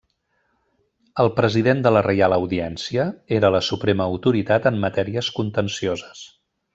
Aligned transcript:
El 1.23 1.29
president 1.39 1.83
de 1.87 1.91
la 1.97 2.01
Reial 2.07 2.35
Audiència, 2.39 3.05
era 3.39 3.51
la 3.59 3.63
suprema 3.71 4.11
autoritat 4.13 4.65
en 4.71 4.81
matèries 4.87 5.31
contencioses. 5.41 6.21